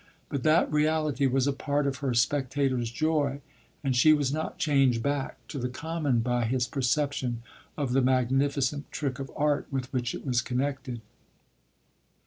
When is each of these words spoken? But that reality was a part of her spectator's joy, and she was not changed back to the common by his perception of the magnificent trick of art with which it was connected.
But 0.29 0.41
that 0.41 0.71
reality 0.71 1.27
was 1.27 1.45
a 1.45 1.53
part 1.53 1.85
of 1.85 1.97
her 1.97 2.15
spectator's 2.15 2.89
joy, 2.89 3.39
and 3.83 3.95
she 3.95 4.13
was 4.13 4.33
not 4.33 4.57
changed 4.57 5.03
back 5.03 5.37
to 5.49 5.59
the 5.59 5.69
common 5.69 6.21
by 6.21 6.45
his 6.45 6.65
perception 6.65 7.43
of 7.77 7.93
the 7.93 8.01
magnificent 8.01 8.91
trick 8.91 9.19
of 9.19 9.29
art 9.35 9.67
with 9.69 9.93
which 9.93 10.15
it 10.15 10.25
was 10.25 10.41
connected. 10.41 11.01